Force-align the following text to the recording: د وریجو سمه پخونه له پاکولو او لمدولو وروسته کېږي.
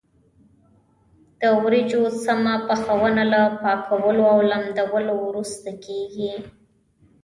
د 1.41 1.43
وریجو 1.63 2.01
سمه 2.23 2.53
پخونه 2.67 3.23
له 3.33 3.41
پاکولو 3.61 4.23
او 4.33 4.37
لمدولو 4.51 5.13
وروسته 5.27 5.69
کېږي. 5.85 6.31